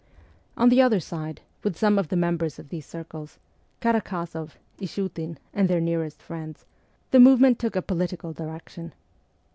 [0.57, 3.37] On the other side, with some of the members of these circles
[3.81, 6.65] Karak6zoff, Ishiitin, and their nearest friends
[7.11, 8.95] the movement took a political direction.